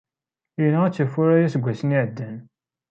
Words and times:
Yenɣa-t 0.61 1.03
ufurray 1.03 1.45
aseggas 1.45 1.81
iɛeddan. 1.85 2.37